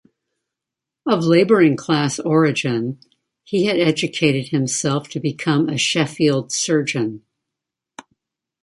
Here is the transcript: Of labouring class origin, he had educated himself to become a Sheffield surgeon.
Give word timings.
Of 1.07 1.25
labouring 1.25 1.75
class 1.75 2.17
origin, 2.17 2.97
he 3.43 3.67
had 3.67 3.77
educated 3.79 4.47
himself 4.47 5.07
to 5.09 5.19
become 5.19 5.69
a 5.69 5.77
Sheffield 5.77 6.51
surgeon. 6.51 7.21